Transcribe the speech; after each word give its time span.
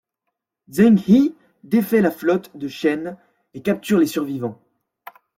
Zheng 0.71 0.97
He 0.97 1.35
défait 1.63 2.01
la 2.01 2.09
flotte 2.09 2.57
de 2.57 2.67
Chen 2.67 3.17
et 3.53 3.61
capture 3.61 3.99
les 3.99 4.07
survivants. 4.07 4.59